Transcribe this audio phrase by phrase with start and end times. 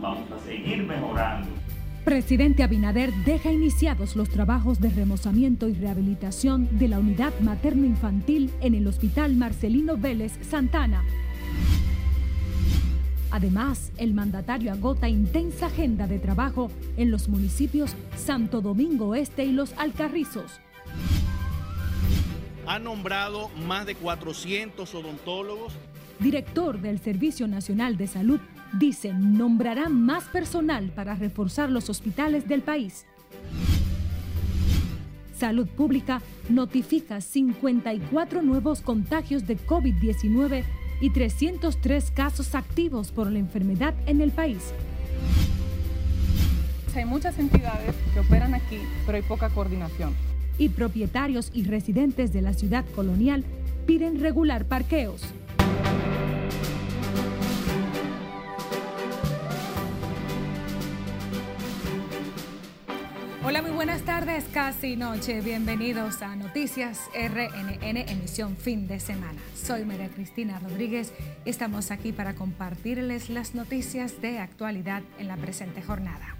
[0.00, 1.48] vamos a seguir mejorando.
[2.04, 8.74] Presidente Abinader deja iniciados los trabajos de remozamiento y rehabilitación de la unidad materno-infantil en
[8.74, 11.04] el Hospital Marcelino Vélez Santana.
[13.30, 19.52] Además, el mandatario agota intensa agenda de trabajo en los municipios Santo Domingo Este y
[19.52, 20.60] Los Alcarrizos.
[22.66, 25.74] Ha nombrado más de 400 odontólogos.
[26.18, 28.40] Director del Servicio Nacional de Salud
[28.72, 33.04] Dicen, nombrará más personal para reforzar los hospitales del país.
[35.36, 40.64] Salud Pública notifica 54 nuevos contagios de COVID-19
[41.00, 44.72] y 303 casos activos por la enfermedad en el país.
[46.94, 50.14] Hay muchas entidades que operan aquí, pero hay poca coordinación.
[50.58, 53.44] Y propietarios y residentes de la ciudad colonial
[53.86, 55.22] piden regular parqueos.
[63.50, 65.40] Hola, muy buenas tardes, casi noche.
[65.40, 69.40] Bienvenidos a Noticias RNN, emisión fin de semana.
[69.56, 71.12] Soy María Cristina Rodríguez
[71.44, 76.36] y estamos aquí para compartirles las noticias de actualidad en la presente jornada.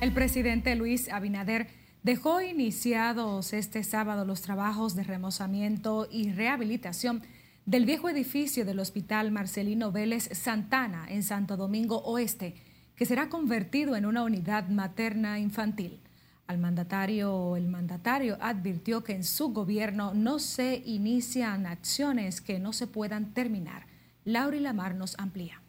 [0.00, 1.68] El presidente Luis Abinader
[2.02, 7.22] dejó iniciados este sábado los trabajos de remozamiento y rehabilitación
[7.64, 12.56] del viejo edificio del Hospital Marcelino Vélez Santana en Santo Domingo Oeste
[13.00, 16.00] que será convertido en una unidad materna infantil.
[16.46, 22.74] Al mandatario, el mandatario advirtió que en su gobierno no se inician acciones que no
[22.74, 23.86] se puedan terminar.
[24.26, 25.62] Laura Lamar nos amplía.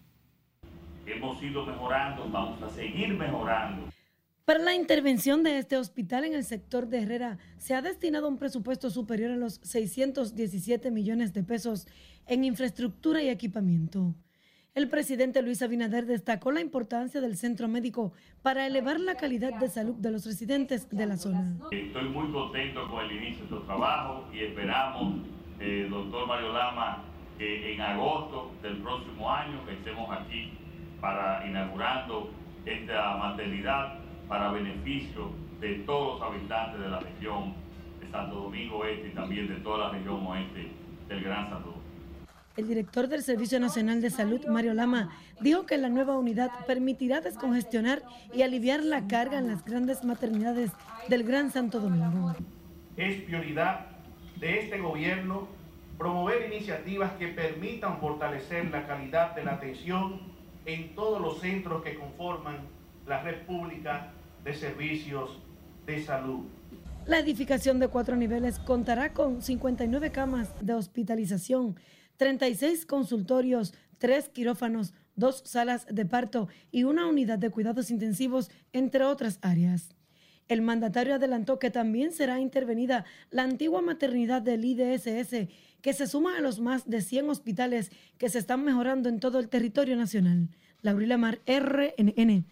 [1.06, 3.90] Hemos ido mejorando, vamos a seguir mejorando.
[4.44, 8.40] Para la intervención de este hospital en el sector de Herrera se ha destinado un
[8.40, 11.88] presupuesto superior a los 617 millones de pesos
[12.28, 14.16] en infraestructura y equipamiento.
[14.74, 19.68] El presidente Luis Abinader destacó la importancia del centro médico para elevar la calidad de
[19.68, 21.58] salud de los residentes de la zona.
[21.72, 25.28] Estoy muy contento con el inicio de estos trabajos y esperamos,
[25.60, 27.04] eh, doctor Mario Lama,
[27.38, 30.54] que en agosto del próximo año estemos aquí
[31.02, 32.32] para inaugurando
[32.66, 37.56] esta maternidad para beneficio de todos los habitantes de la región
[38.00, 40.72] de Santo Domingo Este y también de toda la región oeste
[41.10, 41.81] del Gran Santo Domingo.
[42.58, 47.22] El director del Servicio Nacional de Salud, Mario Lama, dijo que la nueva unidad permitirá
[47.22, 48.04] descongestionar
[48.34, 50.72] y aliviar la carga en las grandes maternidades
[51.08, 52.36] del Gran Santo Domingo.
[52.98, 53.88] Es prioridad
[54.38, 55.48] de este gobierno
[55.98, 60.20] promover iniciativas que permitan fortalecer la calidad de la atención
[60.66, 62.58] en todos los centros que conforman
[63.08, 64.12] la red pública
[64.44, 65.40] de servicios
[65.86, 66.46] de salud.
[67.06, 71.76] La edificación de cuatro niveles contará con 59 camas de hospitalización,
[72.22, 79.06] 36 consultorios, 3 quirófanos, dos salas de parto y una unidad de cuidados intensivos, entre
[79.06, 79.96] otras áreas.
[80.48, 85.48] El mandatario adelantó que también será intervenida la antigua maternidad del IDSS,
[85.82, 89.40] que se suma a los más de 100 hospitales que se están mejorando en todo
[89.40, 90.50] el territorio nacional.
[90.84, 92.46] Laurila Mar, RNN.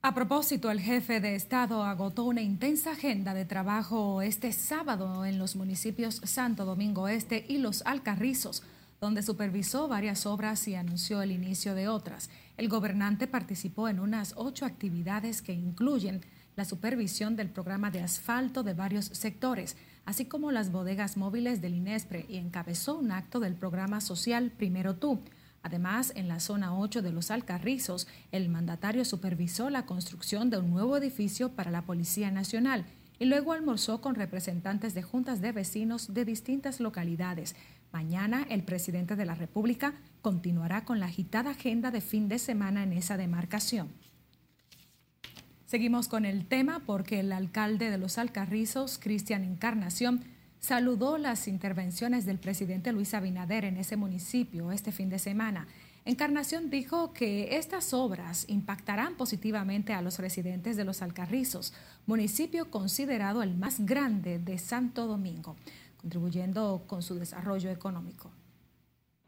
[0.00, 5.40] A propósito, el jefe de Estado agotó una intensa agenda de trabajo este sábado en
[5.40, 8.62] los municipios Santo Domingo Este y Los Alcarrizos
[9.00, 12.30] donde supervisó varias obras y anunció el inicio de otras.
[12.56, 16.22] El gobernante participó en unas ocho actividades que incluyen
[16.56, 19.76] la supervisión del programa de asfalto de varios sectores,
[20.06, 24.96] así como las bodegas móviles del INESPRE y encabezó un acto del programa social Primero
[24.96, 25.20] Tú.
[25.62, 30.70] Además, en la zona 8 de los Alcarrizos, el mandatario supervisó la construcción de un
[30.70, 32.86] nuevo edificio para la Policía Nacional
[33.18, 37.56] y luego almorzó con representantes de juntas de vecinos de distintas localidades.
[37.92, 42.82] Mañana el presidente de la República continuará con la agitada agenda de fin de semana
[42.82, 43.88] en esa demarcación.
[45.66, 50.22] Seguimos con el tema porque el alcalde de los Alcarrizos, Cristian Encarnación,
[50.60, 55.66] saludó las intervenciones del presidente Luis Abinader en ese municipio este fin de semana.
[56.04, 61.72] Encarnación dijo que estas obras impactarán positivamente a los residentes de los Alcarrizos,
[62.06, 65.56] municipio considerado el más grande de Santo Domingo
[66.06, 68.30] contribuyendo con su desarrollo económico.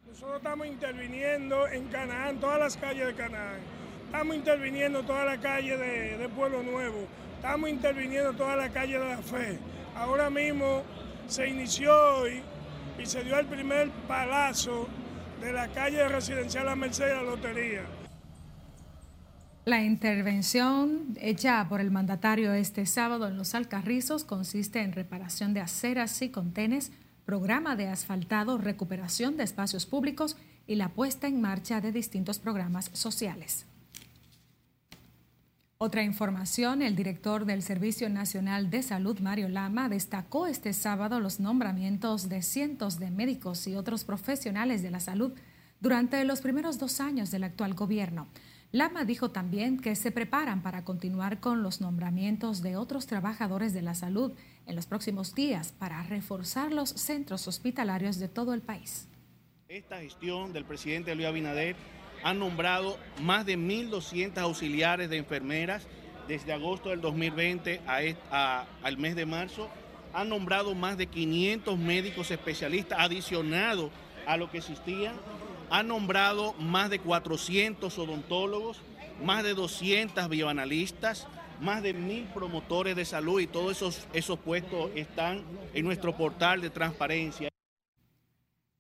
[0.07, 3.59] Nosotros estamos interviniendo en Canaán, todas las calles de Canaán.
[4.07, 7.09] Estamos interviniendo toda la calle de, Pueblo Nuevo.
[7.35, 9.59] Estamos interviniendo toda la calle de la Fe.
[9.97, 10.85] Ahora mismo
[11.27, 12.43] se inició hoy
[12.97, 14.87] y se dio el primer palazo
[15.41, 17.83] de la calle residencial La Merced de la Lotería.
[19.69, 25.61] La intervención hecha por el mandatario este sábado en los Alcarrizos consiste en reparación de
[25.61, 26.91] aceras y contenes,
[27.27, 32.91] programa de asfaltado, recuperación de espacios públicos y la puesta en marcha de distintos programas
[32.95, 33.67] sociales.
[35.77, 41.41] Otra información, el director del Servicio Nacional de Salud, Mario Lama, destacó este sábado los
[41.41, 45.35] nombramientos de cientos de médicos y otros profesionales de la salud
[45.79, 48.29] durante los primeros dos años del actual gobierno.
[48.71, 53.81] Lama dijo también que se preparan para continuar con los nombramientos de otros trabajadores de
[53.81, 54.33] la salud
[54.67, 59.09] en los próximos días para reforzar los centros hospitalarios de todo el país.
[59.69, 61.77] Esta gestión del presidente Luis Abinader
[62.23, 65.87] han nombrado más de 1.200 auxiliares de enfermeras
[66.27, 69.71] desde agosto del 2020 a, al mes de marzo.
[70.13, 73.91] Han nombrado más de 500 médicos especialistas adicionados
[74.27, 75.15] a lo que existían.
[75.71, 78.81] Han nombrado más de 400 odontólogos,
[79.23, 81.27] más de 200 bioanalistas,
[81.61, 85.43] más de mil promotores de salud y todos esos, esos puestos están
[85.75, 87.49] en nuestro portal de transparencia.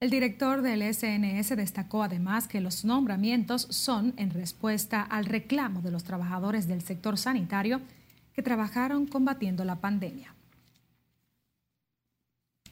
[0.01, 5.91] El director del SNS destacó además que los nombramientos son en respuesta al reclamo de
[5.91, 7.81] los trabajadores del sector sanitario
[8.33, 10.38] que trabajaron combatiendo la pandemia.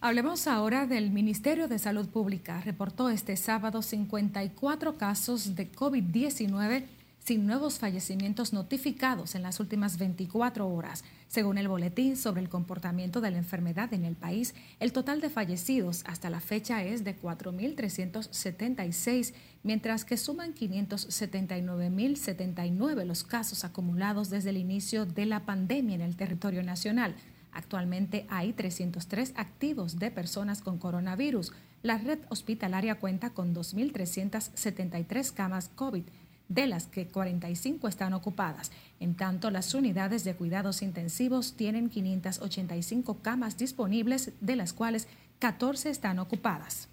[0.03, 2.61] Hablemos ahora del Ministerio de Salud Pública.
[2.61, 6.85] Reportó este sábado 54 casos de COVID-19
[7.25, 11.03] sin nuevos fallecimientos notificados en las últimas 24 horas.
[11.29, 15.31] Según el boletín sobre el comportamiento de la enfermedad en el país, el total de
[15.31, 19.33] fallecidos hasta la fecha es de 4.376,
[19.63, 26.17] mientras que suman 579.079 los casos acumulados desde el inicio de la pandemia en el
[26.17, 27.15] territorio nacional.
[27.57, 31.55] Actualmente hay 303 activos de personas con coronavirus.
[31.83, 36.03] La red hospitalaria cuenta con 2.373 camas COVID
[36.51, 38.73] de las que 45 están ocupadas.
[39.01, 45.89] En tanto, las unidades de cuidados intensivos tienen 585 camas disponibles, de las cuales 14
[45.89, 46.89] están ocupadas.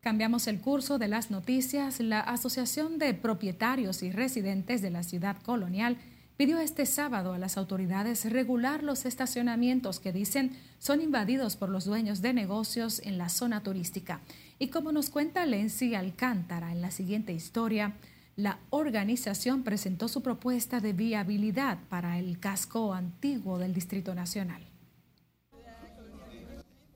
[0.00, 2.00] Cambiamos el curso de las noticias.
[2.00, 5.98] La Asociación de Propietarios y Residentes de la Ciudad Colonial
[6.38, 11.84] pidió este sábado a las autoridades regular los estacionamientos que dicen son invadidos por los
[11.84, 14.20] dueños de negocios en la zona turística.
[14.60, 17.94] Y como nos cuenta Lenzi Alcántara en la siguiente historia,
[18.36, 24.62] la organización presentó su propuesta de viabilidad para el casco antiguo del Distrito Nacional.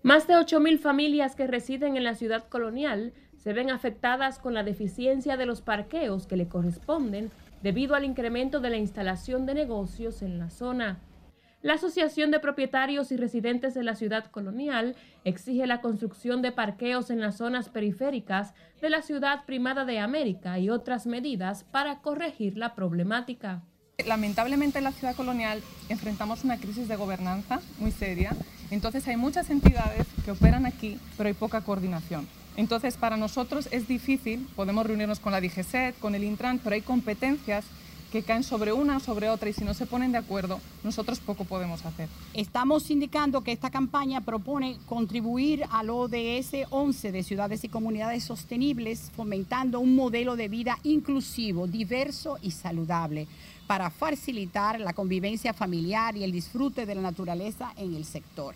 [0.04, 4.62] Más de 8.000 familias que residen en la ciudad colonial se ven afectadas con la
[4.62, 10.22] deficiencia de los parqueos que le corresponden debido al incremento de la instalación de negocios
[10.22, 10.98] en la zona.
[11.62, 17.08] La Asociación de Propietarios y Residentes de la Ciudad Colonial exige la construcción de parqueos
[17.10, 22.56] en las zonas periféricas de la ciudad primada de América y otras medidas para corregir
[22.56, 23.62] la problemática.
[24.04, 28.32] Lamentablemente en la ciudad colonial enfrentamos una crisis de gobernanza muy seria,
[28.72, 32.26] entonces hay muchas entidades que operan aquí, pero hay poca coordinación.
[32.56, 36.82] Entonces para nosotros es difícil, podemos reunirnos con la DGCET, con el Intran, pero hay
[36.82, 37.64] competencias
[38.12, 41.18] que caen sobre una o sobre otra y si no se ponen de acuerdo, nosotros
[41.18, 42.10] poco podemos hacer.
[42.34, 49.10] Estamos indicando que esta campaña propone contribuir al ODS 11 de ciudades y comunidades sostenibles,
[49.16, 53.26] fomentando un modelo de vida inclusivo, diverso y saludable
[53.66, 58.54] para facilitar la convivencia familiar y el disfrute de la naturaleza en el sector.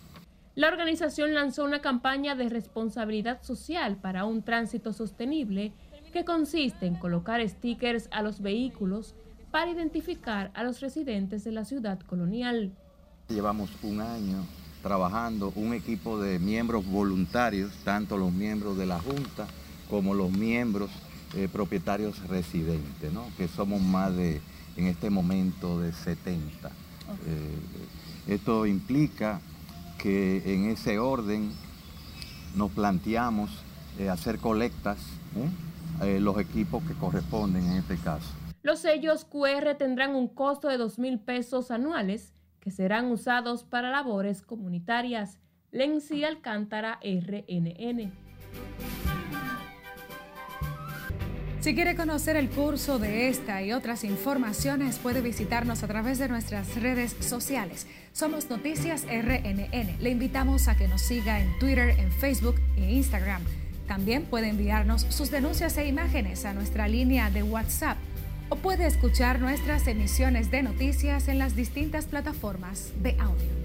[0.57, 5.71] La organización lanzó una campaña de responsabilidad social para un tránsito sostenible
[6.11, 9.13] que consiste en colocar stickers a los vehículos
[9.51, 12.71] para identificar a los residentes de la ciudad colonial.
[13.29, 14.43] Llevamos un año
[14.81, 19.45] trabajando un equipo de miembros voluntarios, tanto los miembros de la Junta
[19.91, 20.89] como los miembros
[21.35, 23.27] eh, propietarios residentes, ¿no?
[23.37, 24.41] que somos más de,
[24.75, 26.67] en este momento, de 70.
[26.67, 26.71] Eh,
[28.27, 29.39] esto implica
[29.97, 31.51] que en ese orden
[32.55, 33.49] nos planteamos
[33.99, 34.97] eh, hacer colectas,
[36.19, 38.29] los equipos que corresponden en este caso.
[38.61, 43.89] Los sellos QR tendrán un costo de 2 mil pesos anuales que serán usados para
[43.91, 45.39] labores comunitarias.
[45.71, 48.11] Lenzi Alcántara, RNN.
[51.67, 56.29] Si quiere conocer el curso de esta y otras informaciones, puede visitarnos a través de
[56.29, 57.87] nuestras redes sociales.
[58.13, 59.97] Somos Noticias RNN.
[59.99, 63.41] Le invitamos a que nos siga en Twitter, en Facebook e Instagram.
[63.85, 67.97] También puede enviarnos sus denuncias e imágenes a nuestra línea de WhatsApp
[68.47, 73.56] o puede escuchar nuestras emisiones de noticias en las distintas plataformas de audio.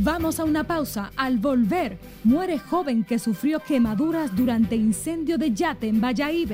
[0.00, 1.10] Vamos a una pausa.
[1.16, 6.52] Al volver, muere joven que sufrió quemaduras durante incendio de yate en Valladolid.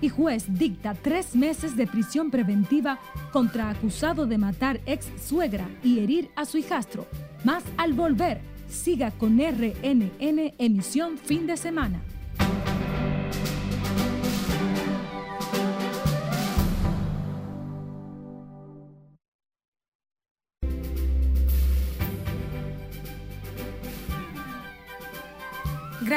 [0.00, 3.00] Y juez dicta tres meses de prisión preventiva
[3.32, 7.08] contra acusado de matar ex suegra y herir a su hijastro.
[7.42, 12.02] Más al volver, siga con RNN emisión fin de semana.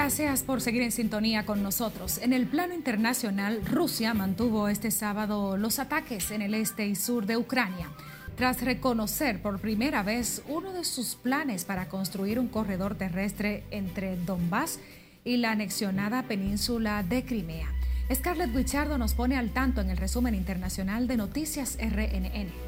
[0.07, 2.19] Gracias por seguir en sintonía con nosotros.
[2.19, 7.25] En el plano internacional, Rusia mantuvo este sábado los ataques en el este y sur
[7.25, 7.89] de Ucrania,
[8.37, 14.15] tras reconocer por primera vez uno de sus planes para construir un corredor terrestre entre
[14.15, 14.79] Donbass
[15.25, 17.67] y la anexionada península de Crimea.
[18.09, 22.66] Scarlett Guichardo nos pone al tanto en el resumen internacional de Noticias RNN.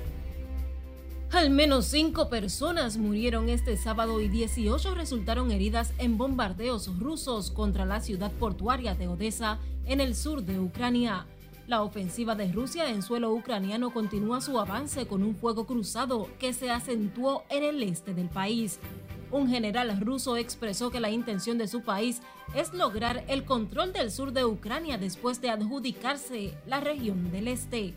[1.32, 7.86] Al menos cinco personas murieron este sábado y 18 resultaron heridas en bombardeos rusos contra
[7.86, 11.28] la ciudad portuaria de Odessa en el sur de Ucrania.
[11.68, 16.52] La ofensiva de Rusia en suelo ucraniano continúa su avance con un fuego cruzado que
[16.52, 18.80] se acentuó en el este del país.
[19.30, 22.24] Un general ruso expresó que la intención de su país
[22.56, 27.94] es lograr el control del sur de Ucrania después de adjudicarse la región del este.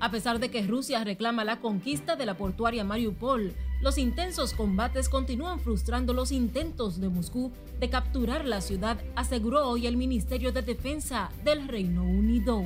[0.00, 5.08] A pesar de que Rusia reclama la conquista de la portuaria Mariupol, los intensos combates
[5.08, 7.50] continúan frustrando los intentos de Moscú
[7.80, 12.64] de capturar la ciudad, aseguró hoy el Ministerio de Defensa del Reino Unido.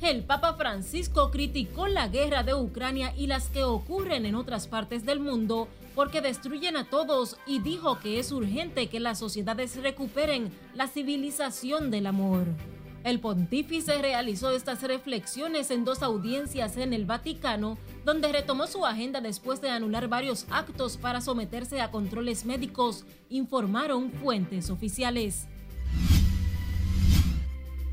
[0.00, 5.06] El Papa Francisco criticó la guerra de Ucrania y las que ocurren en otras partes
[5.06, 10.50] del mundo porque destruyen a todos y dijo que es urgente que las sociedades recuperen
[10.74, 12.46] la civilización del amor.
[13.04, 19.20] El pontífice realizó estas reflexiones en dos audiencias en el Vaticano, donde retomó su agenda
[19.20, 25.48] después de anular varios actos para someterse a controles médicos, informaron fuentes oficiales.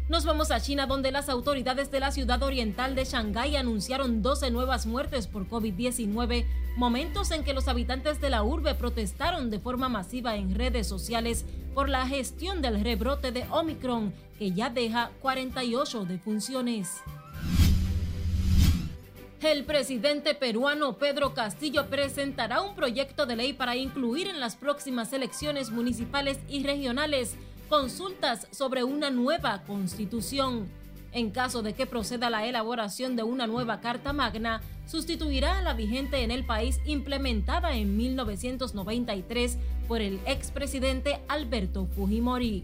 [0.09, 4.49] Nos vamos a China, donde las autoridades de la ciudad oriental de Shanghái anunciaron 12
[4.49, 9.87] nuevas muertes por COVID-19, momentos en que los habitantes de la urbe protestaron de forma
[9.87, 16.05] masiva en redes sociales por la gestión del rebrote de Omicron, que ya deja 48
[16.05, 17.01] defunciones.
[19.41, 25.13] El presidente peruano Pedro Castillo presentará un proyecto de ley para incluir en las próximas
[25.13, 27.35] elecciones municipales y regionales
[27.69, 30.67] consultas sobre una nueva constitución.
[31.11, 35.73] En caso de que proceda la elaboración de una nueva Carta Magna, sustituirá a la
[35.73, 39.57] vigente en el país implementada en 1993
[39.87, 42.63] por el expresidente Alberto Fujimori.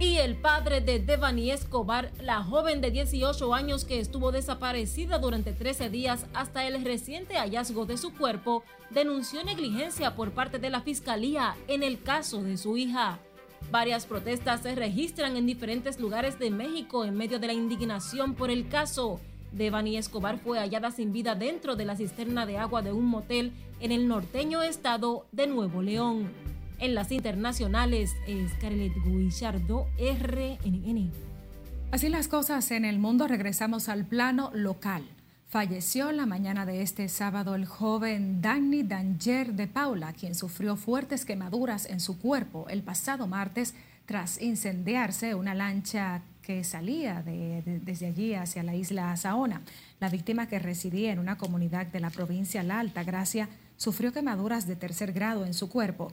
[0.00, 5.52] Y el padre de Devani Escobar, la joven de 18 años que estuvo desaparecida durante
[5.52, 10.80] 13 días hasta el reciente hallazgo de su cuerpo, denunció negligencia por parte de la
[10.80, 13.18] fiscalía en el caso de su hija.
[13.70, 18.50] Varias protestas se registran en diferentes lugares de México en medio de la indignación por
[18.50, 19.20] el caso.
[19.52, 23.52] Devani Escobar fue hallada sin vida dentro de la cisterna de agua de un motel
[23.80, 26.49] en el norteño estado de Nuevo León.
[26.80, 28.16] En las internacionales,
[28.56, 31.10] Scarlett Guillardo, RNN.
[31.92, 35.04] Así las cosas en el mundo, regresamos al plano local.
[35.50, 41.26] Falleció la mañana de este sábado el joven Danny Danger de Paula, quien sufrió fuertes
[41.26, 43.74] quemaduras en su cuerpo el pasado martes
[44.06, 49.60] tras incendiarse una lancha que salía desde allí hacia la isla Saona.
[50.00, 54.66] La víctima que residía en una comunidad de la provincia La Alta Gracia sufrió quemaduras
[54.66, 56.10] de tercer grado en su cuerpo.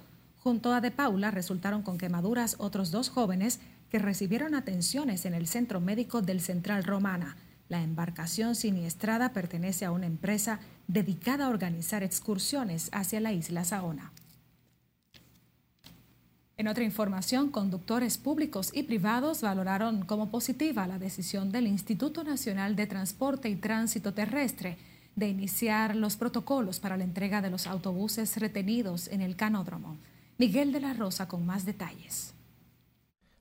[0.48, 5.46] Junto a De Paula resultaron con quemaduras otros dos jóvenes que recibieron atenciones en el
[5.46, 7.36] centro médico del Central Romana.
[7.68, 14.14] La embarcación siniestrada pertenece a una empresa dedicada a organizar excursiones hacia la isla Saona.
[16.56, 22.78] En otra información, conductores públicos y privados valoraron como positiva la decisión del Instituto Nacional
[22.78, 24.78] de Transporte y Tránsito Terrestre
[25.18, 29.98] de iniciar los protocolos para la entrega de los autobuses retenidos en el canódromo.
[30.40, 32.36] Miguel de la Rosa con más detalles.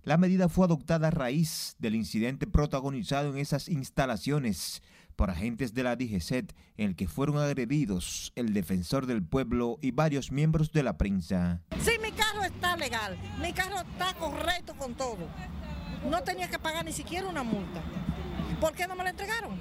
[0.03, 4.83] La medida fue adoptada a raíz del incidente protagonizado en esas instalaciones
[5.15, 9.91] por agentes de la DGCET en el que fueron agredidos el defensor del pueblo y
[9.91, 11.62] varios miembros de la prensa.
[11.81, 15.29] Sí, mi carro está legal, mi carro está correcto con todo.
[16.09, 17.83] No tenía que pagar ni siquiera una multa.
[18.61, 19.61] ¿Por qué no me la entregaron?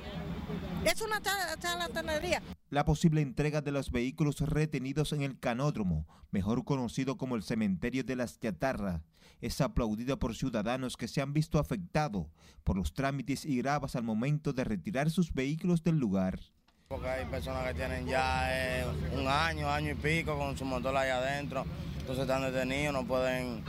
[0.85, 2.43] Es una charlatanería.
[2.69, 8.03] La posible entrega de los vehículos retenidos en el canódromo, mejor conocido como el cementerio
[8.03, 9.01] de las chatarras,
[9.41, 12.27] es aplaudida por ciudadanos que se han visto afectados
[12.63, 16.39] por los trámites y grabas al momento de retirar sus vehículos del lugar.
[16.87, 18.85] Porque hay personas que tienen ya eh,
[19.17, 21.65] un año, año y pico con su motor ahí adentro,
[21.99, 23.63] entonces están detenidos, no pueden,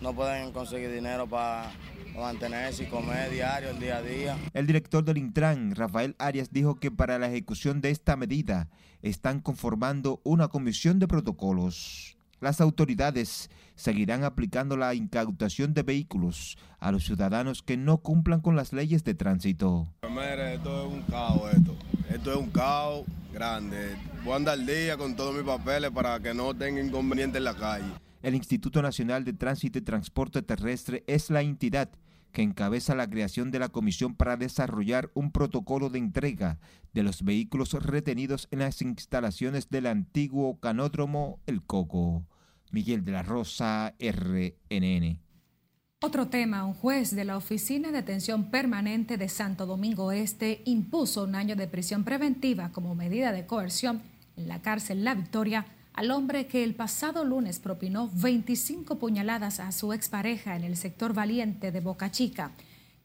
[0.00, 1.72] no pueden conseguir dinero para
[2.18, 4.38] mantenerse y comer diario, el día a día.
[4.52, 8.68] El director del Intran, Rafael Arias, dijo que para la ejecución de esta medida
[9.02, 12.16] están conformando una comisión de protocolos.
[12.40, 18.54] Las autoridades seguirán aplicando la incautación de vehículos a los ciudadanos que no cumplan con
[18.54, 19.88] las leyes de tránsito.
[20.08, 21.76] Mire, esto es un caos esto.
[22.08, 23.96] Esto es un caos grande.
[24.24, 27.44] Voy a andar al día con todos mis papeles para que no tenga inconveniente en
[27.44, 27.86] la calle.
[28.22, 31.88] El Instituto Nacional de Tránsito y Transporte Terrestre es la entidad
[32.32, 36.58] que encabeza la creación de la comisión para desarrollar un protocolo de entrega
[36.92, 42.24] de los vehículos retenidos en las instalaciones del antiguo canódromo El Coco.
[42.70, 45.20] Miguel de la Rosa, RNN.
[46.00, 51.24] Otro tema, un juez de la Oficina de Atención Permanente de Santo Domingo Este impuso
[51.24, 54.02] un año de prisión preventiva como medida de coerción
[54.36, 55.66] en la cárcel La Victoria
[55.98, 61.12] al hombre que el pasado lunes propinó 25 puñaladas a su expareja en el sector
[61.12, 62.52] valiente de Boca Chica.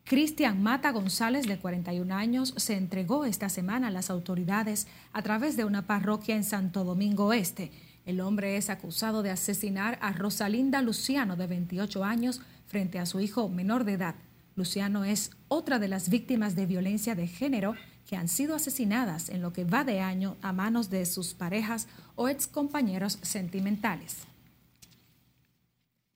[0.04, 5.58] Cristian Mata González, de 41 años, se entregó esta semana a las autoridades a través
[5.58, 7.72] de una parroquia en Santo Domingo Este.
[8.06, 13.20] El hombre es acusado de asesinar a Rosalinda Luciano, de 28 años, frente a su
[13.20, 14.14] hijo menor de edad.
[14.56, 17.74] Luciano es otra de las víctimas de violencia de género
[18.08, 21.88] que han sido asesinadas en lo que va de año a manos de sus parejas
[22.16, 24.18] o ex compañeros sentimentales.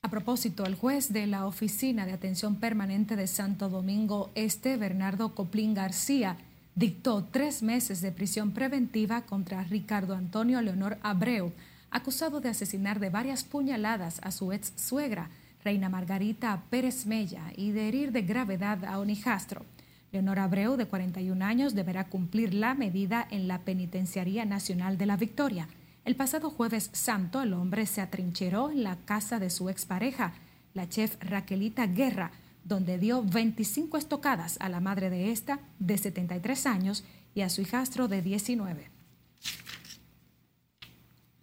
[0.03, 5.35] A propósito, el juez de la Oficina de Atención Permanente de Santo Domingo Este, Bernardo
[5.35, 6.37] Coplín García,
[6.75, 11.51] dictó tres meses de prisión preventiva contra Ricardo Antonio Leonor Abreu,
[11.89, 15.29] acusado de asesinar de varias puñaladas a su ex suegra,
[15.63, 19.65] Reina Margarita Pérez Mella, y de herir de gravedad a Onijastro.
[20.11, 25.17] Leonor Abreu, de 41 años, deberá cumplir la medida en la Penitenciaría Nacional de la
[25.17, 25.67] Victoria.
[26.05, 30.33] El pasado jueves santo, el hombre se atrincheró en la casa de su expareja,
[30.73, 32.31] la chef Raquelita Guerra,
[32.63, 37.61] donde dio 25 estocadas a la madre de esta, de 73 años, y a su
[37.61, 38.96] hijastro de 19.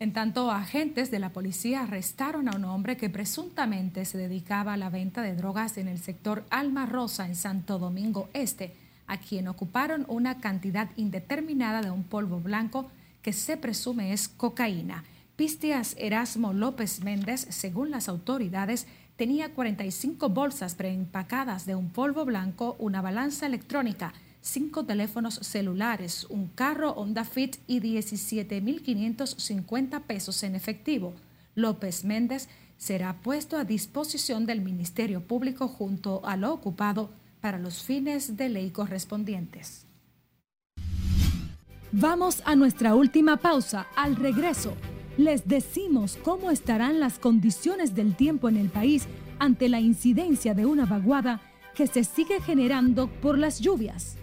[0.05, 4.77] En tanto, agentes de la policía arrestaron a un hombre que presuntamente se dedicaba a
[4.77, 8.75] la venta de drogas en el sector Alma Rosa en Santo Domingo Este,
[9.07, 12.91] a quien ocuparon una cantidad indeterminada de un polvo blanco
[13.23, 15.05] que se presume es cocaína.
[15.37, 18.87] Pistias Erasmo López Méndez, según las autoridades,
[19.17, 24.13] tenía 45 bolsas preempacadas de un polvo blanco, una balanza electrónica,
[24.45, 31.15] cinco teléfonos celulares, un carro Honda Fit y 17.550 pesos en efectivo.
[31.55, 37.09] López Méndez será puesto a disposición del Ministerio Público junto a lo ocupado
[37.41, 39.87] para los fines de ley correspondientes.
[41.91, 43.87] Vamos a nuestra última pausa.
[43.97, 44.75] Al regreso,
[45.17, 49.07] les decimos cómo estarán las condiciones del tiempo en el país
[49.39, 51.41] ante la incidencia de una vaguada
[51.75, 54.19] que se sigue generando por las lluvias.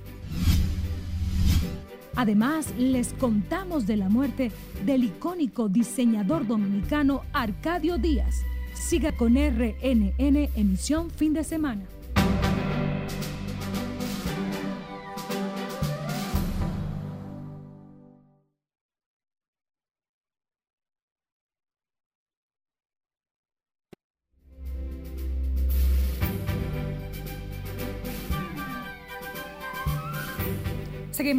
[2.16, 4.52] Además, les contamos de la muerte
[4.86, 8.44] del icónico diseñador dominicano Arcadio Díaz.
[8.74, 11.84] Siga con RNN emisión fin de semana.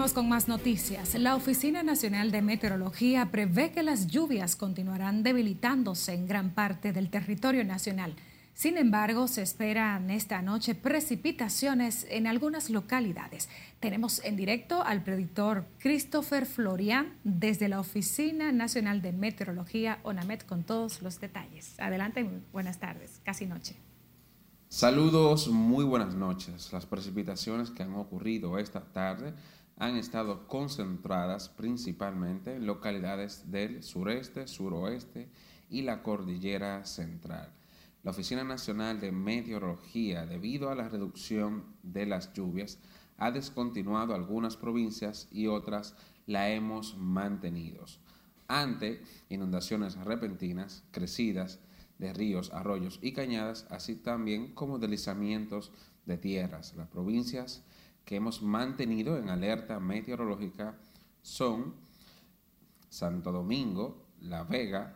[0.02, 1.14] Seguimos con más noticias.
[1.14, 7.08] La Oficina Nacional de Meteorología prevé que las lluvias continuarán debilitándose en gran parte del
[7.08, 8.16] territorio nacional.
[8.52, 13.48] Sin embargo, se esperan esta noche precipitaciones en algunas localidades.
[13.78, 20.64] Tenemos en directo al predictor Christopher Florian desde la Oficina Nacional de Meteorología, ONAMET, con
[20.64, 21.78] todos los detalles.
[21.78, 23.76] Adelante, buenas tardes, casi noche.
[24.68, 26.72] Saludos, muy buenas noches.
[26.72, 29.34] Las precipitaciones que han ocurrido esta tarde
[29.76, 35.28] han estado concentradas principalmente en localidades del sureste, suroeste
[35.70, 37.52] y la cordillera central.
[38.02, 42.78] La Oficina Nacional de Meteorología, debido a la reducción de las lluvias,
[43.16, 45.94] ha descontinuado algunas provincias y otras
[46.26, 47.84] la hemos mantenido.
[48.48, 51.60] Ante inundaciones repentinas, crecidas
[51.98, 55.70] de ríos, arroyos y cañadas, así también como deslizamientos
[56.04, 56.74] de tierras.
[56.76, 57.62] Las provincias
[58.04, 60.76] que hemos mantenido en alerta meteorológica
[61.22, 61.74] son
[62.88, 64.94] Santo Domingo, La Vega,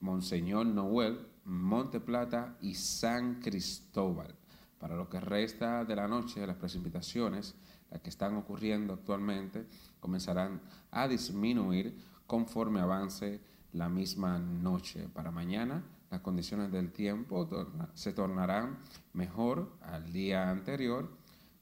[0.00, 4.34] Monseñor Noel, Monte Plata y San Cristóbal.
[4.78, 7.54] Para lo que resta de la noche, las precipitaciones,
[7.90, 9.66] las que están ocurriendo actualmente,
[10.00, 13.40] comenzarán a disminuir conforme avance
[13.72, 15.08] la misma noche.
[15.12, 17.48] Para mañana, las condiciones del tiempo
[17.94, 18.78] se tornarán
[19.12, 21.17] mejor al día anterior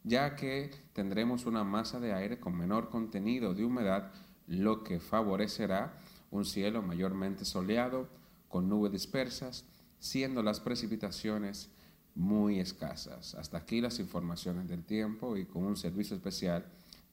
[0.07, 4.13] ya que tendremos una masa de aire con menor contenido de humedad,
[4.47, 5.99] lo que favorecerá
[6.31, 8.09] un cielo mayormente soleado,
[8.49, 9.65] con nubes dispersas,
[9.99, 11.71] siendo las precipitaciones
[12.15, 13.35] muy escasas.
[13.35, 16.65] Hasta aquí las informaciones del tiempo y con un servicio especial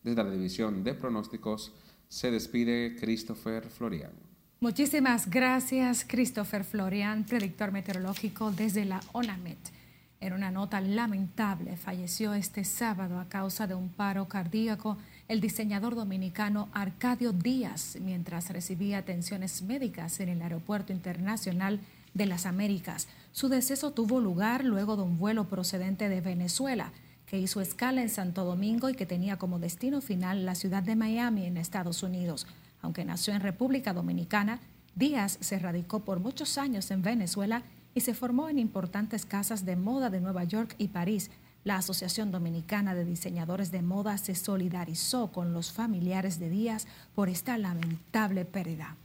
[0.03, 1.71] Desde la división de pronósticos
[2.09, 4.11] se despide Christopher Florian.
[4.59, 9.82] Muchísimas gracias, Christopher Florian, predictor meteorológico desde la ONAMET.
[10.23, 15.95] En una nota lamentable, falleció este sábado a causa de un paro cardíaco el diseñador
[15.95, 21.81] dominicano Arcadio Díaz mientras recibía atenciones médicas en el Aeropuerto Internacional
[22.13, 23.09] de las Américas.
[23.33, 26.93] Su deceso tuvo lugar luego de un vuelo procedente de Venezuela
[27.25, 30.95] que hizo escala en Santo Domingo y que tenía como destino final la ciudad de
[30.95, 32.47] Miami en Estados Unidos.
[32.81, 34.61] Aunque nació en República Dominicana,
[34.95, 37.63] Díaz se radicó por muchos años en Venezuela
[37.95, 41.31] y se formó en importantes casas de moda de Nueva York y París.
[41.63, 47.29] La Asociación Dominicana de Diseñadores de Moda se solidarizó con los familiares de Díaz por
[47.29, 48.97] esta lamentable pérdida.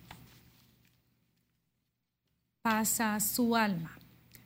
[2.62, 3.98] Pasa su alma.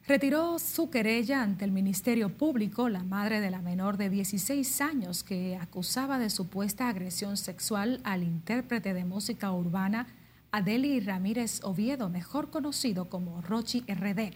[0.07, 5.23] Retiró su querella ante el Ministerio Público la madre de la menor de 16 años
[5.23, 10.09] que acusaba de supuesta agresión sexual al intérprete de música urbana
[10.55, 14.35] Adeli Ramírez Oviedo, mejor conocido como Rochi RD.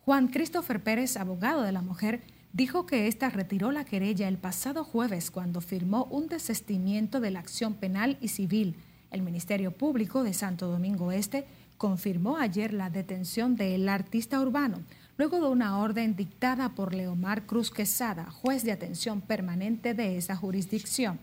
[0.00, 2.22] Juan Christopher Pérez, abogado de la mujer,
[2.54, 7.40] dijo que ésta retiró la querella el pasado jueves cuando firmó un desestimiento de la
[7.40, 8.76] acción penal y civil.
[9.10, 11.44] El Ministerio Público de Santo Domingo Este
[11.76, 14.78] confirmó ayer la detención del artista urbano,
[15.18, 20.36] luego de una orden dictada por Leomar Cruz Quesada, juez de atención permanente de esa
[20.36, 21.20] jurisdicción.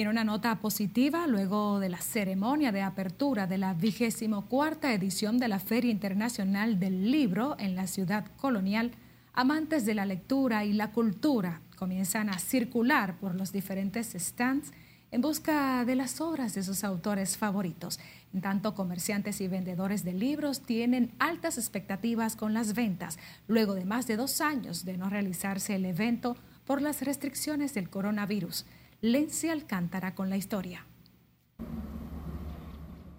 [0.00, 5.36] En una nota positiva, luego de la ceremonia de apertura de la vigésimo cuarta edición
[5.36, 8.92] de la Feria Internacional del Libro en la ciudad colonial,
[9.34, 14.72] amantes de la lectura y la cultura comienzan a circular por los diferentes stands
[15.10, 18.00] en busca de las obras de sus autores favoritos.
[18.32, 23.84] En tanto, comerciantes y vendedores de libros tienen altas expectativas con las ventas, luego de
[23.84, 28.64] más de dos años de no realizarse el evento por las restricciones del coronavirus.
[29.02, 30.84] Lenzi Alcántara con la historia.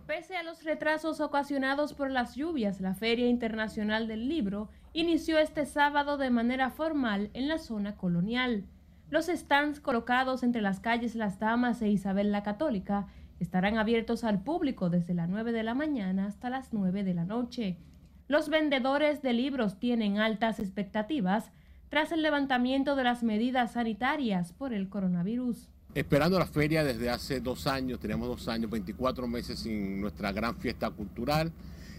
[0.05, 5.65] Pese a los retrasos ocasionados por las lluvias, la Feria Internacional del Libro inició este
[5.65, 8.65] sábado de manera formal en la zona colonial.
[9.09, 13.07] Los stands colocados entre las calles Las Damas e Isabel la Católica
[13.39, 17.25] estarán abiertos al público desde las 9 de la mañana hasta las 9 de la
[17.25, 17.79] noche.
[18.27, 21.51] Los vendedores de libros tienen altas expectativas
[21.91, 25.70] tras el levantamiento de las medidas sanitarias por el coronavirus.
[25.93, 30.55] Esperando la feria desde hace dos años, tenemos dos años, 24 meses sin nuestra gran
[30.55, 31.51] fiesta cultural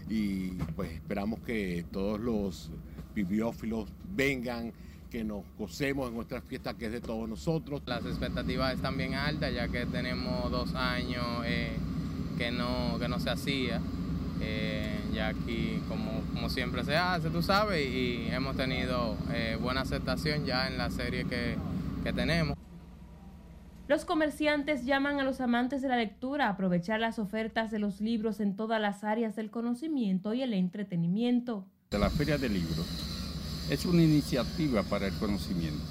[0.09, 2.71] y pues esperamos que todos los
[3.13, 4.73] bibliófilos vengan,
[5.11, 7.83] que nos gocemos en nuestra fiesta que es de todos nosotros.
[7.85, 11.73] Las expectativas están bien altas ya que tenemos dos años eh,
[12.39, 13.79] que, no, que no se hacía.
[14.41, 19.81] Eh, ya aquí como, como, siempre se hace, tú sabes, y, hemos tenido eh, buena
[19.81, 21.55] aceptación ya en la serie que,
[22.03, 22.57] que tenemos.
[23.93, 28.01] Los comerciantes llaman a los amantes de la lectura a aprovechar las ofertas de los
[28.01, 31.67] libros en todas las áreas del conocimiento y el entretenimiento.
[31.91, 32.81] La Feria del Libro
[33.69, 35.85] es una iniciativa para el conocimiento.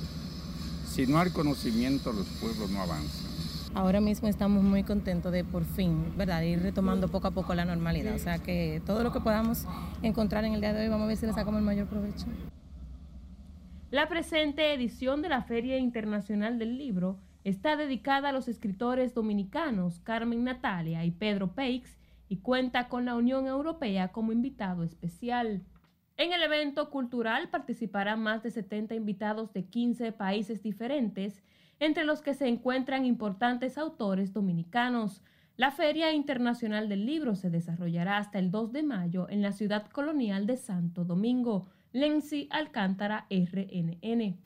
[0.84, 3.30] Si no hay conocimiento, los pueblos no avanzan.
[3.72, 7.64] Ahora mismo estamos muy contentos de por fin, ¿verdad?, ir retomando poco a poco la
[7.64, 8.16] normalidad.
[8.16, 9.64] O sea que todo lo que podamos
[10.02, 12.26] encontrar en el día de hoy, vamos a ver si le sacamos el mayor provecho.
[13.92, 20.00] La presente edición de la Feria Internacional del Libro está dedicada a los escritores dominicanos
[20.00, 25.62] Carmen Natalia y Pedro Peix y cuenta con la Unión Europea como invitado especial.
[26.16, 31.42] En el evento cultural participarán más de 70 invitados de 15 países diferentes,
[31.80, 35.22] entre los que se encuentran importantes autores dominicanos.
[35.56, 39.86] La Feria Internacional del Libro se desarrollará hasta el 2 de mayo en la ciudad
[39.88, 41.66] colonial de Santo Domingo.
[41.92, 44.38] Lenzi Alcántara, RNN.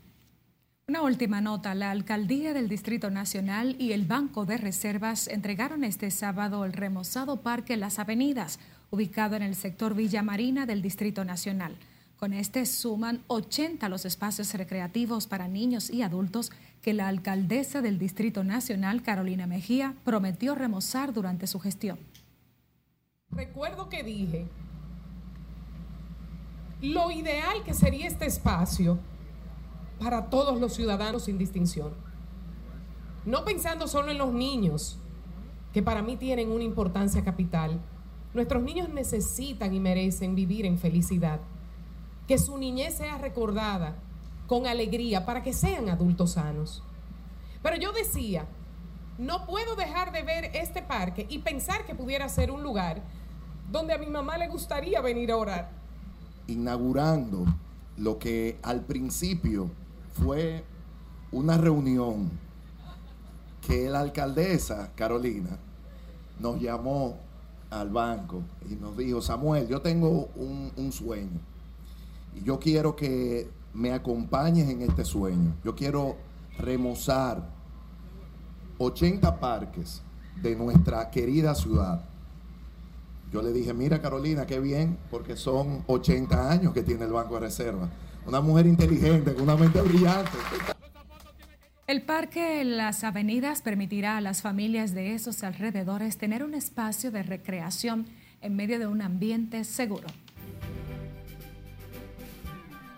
[0.89, 1.75] Una última nota.
[1.75, 7.41] La Alcaldía del Distrito Nacional y el Banco de Reservas entregaron este sábado el remozado
[7.41, 11.77] Parque Las Avenidas, ubicado en el sector Villa Marina del Distrito Nacional.
[12.17, 17.99] Con este suman 80 los espacios recreativos para niños y adultos que la alcaldesa del
[17.99, 21.99] Distrito Nacional, Carolina Mejía, prometió remozar durante su gestión.
[23.33, 24.47] Recuerdo que dije
[26.81, 29.01] lo ideal que sería este espacio
[29.99, 31.93] para todos los ciudadanos sin distinción.
[33.25, 34.99] No pensando solo en los niños,
[35.73, 37.81] que para mí tienen una importancia capital.
[38.35, 41.41] Nuestros niños necesitan y merecen vivir en felicidad.
[42.27, 43.97] Que su niñez sea recordada
[44.47, 46.83] con alegría para que sean adultos sanos.
[47.63, 48.47] Pero yo decía,
[49.19, 53.03] no puedo dejar de ver este parque y pensar que pudiera ser un lugar
[53.71, 55.71] donde a mi mamá le gustaría venir a orar.
[56.47, 57.45] Inaugurando
[57.97, 59.71] lo que al principio
[60.23, 60.65] fue
[61.33, 62.31] una reunión
[63.67, 65.59] que la alcaldesa Carolina
[66.39, 67.19] nos llamó
[67.71, 71.41] al banco y nos dijo, Samuel, yo tengo un, un sueño
[72.35, 75.55] y yo quiero que me acompañes en este sueño.
[75.65, 76.17] Yo quiero
[76.59, 77.47] remozar
[78.79, 80.03] 80 parques
[80.41, 82.05] de nuestra querida ciudad.
[83.33, 87.35] Yo le dije, mira Carolina, qué bien, porque son 80 años que tiene el Banco
[87.35, 87.91] de Reserva.
[88.27, 90.31] Una mujer inteligente, con una mente brillante.
[91.87, 97.23] El parque Las Avenidas permitirá a las familias de esos alrededores tener un espacio de
[97.23, 98.07] recreación
[98.43, 100.09] en medio de un ambiente seguro.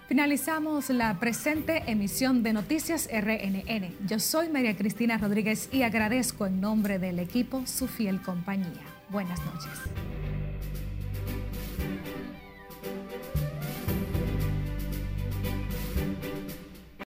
[0.08, 3.94] Finalizamos la presente emisión de Noticias RNN.
[4.06, 8.86] Yo soy María Cristina Rodríguez y agradezco en nombre del equipo su fiel compañía.
[9.10, 10.17] Buenas noches.